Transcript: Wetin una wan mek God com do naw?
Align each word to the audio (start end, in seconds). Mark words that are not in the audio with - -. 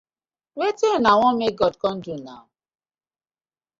Wetin 0.57 0.93
una 0.99 1.11
wan 1.21 1.35
mek 1.39 1.55
God 1.59 1.75
com 1.81 1.95
do 2.03 2.15
naw? 2.25 2.43